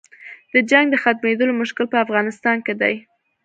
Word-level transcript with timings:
د 0.53 0.55
جنګ 0.69 0.85
د 0.91 0.95
ختمېدلو 1.03 1.53
مشکل 1.61 1.85
په 1.89 1.97
افغانستان 2.05 2.57
کې 2.65 2.73
دی. 2.81 2.95